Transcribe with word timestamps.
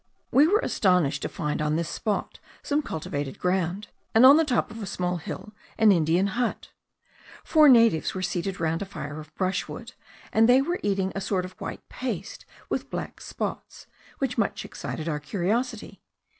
We 0.31 0.47
were 0.47 0.61
astonished 0.61 1.21
to 1.21 1.29
find 1.29 1.61
on 1.61 1.75
this 1.75 1.87
spot 1.87 2.39
some 2.63 2.81
cultivated 2.81 3.37
ground, 3.37 3.89
and 4.15 4.25
on 4.25 4.35
the 4.37 4.43
top 4.43 4.71
of 4.71 4.81
a 4.81 4.87
small 4.87 5.17
hill 5.17 5.53
an 5.77 5.91
Indian 5.91 6.25
hut. 6.25 6.69
Four 7.43 7.69
natives 7.69 8.15
were 8.15 8.23
seated 8.23 8.59
round 8.59 8.81
a 8.81 8.85
fire 8.85 9.19
of 9.19 9.31
brushwood, 9.35 9.93
and 10.33 10.49
they 10.49 10.59
were 10.59 10.79
eating 10.81 11.11
a 11.13 11.21
sort 11.21 11.45
of 11.45 11.51
white 11.61 11.87
paste 11.87 12.47
with 12.67 12.89
black 12.89 13.21
spots, 13.21 13.85
which 14.17 14.39
much 14.39 14.65
excited 14.65 15.07
our 15.07 15.19
curiosity. 15.19 16.01